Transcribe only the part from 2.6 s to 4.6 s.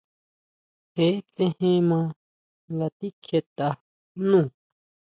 nga tijikjietʼa nú.